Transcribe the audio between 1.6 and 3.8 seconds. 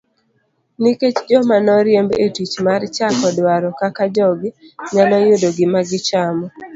noriemb e tich mar chako dwaro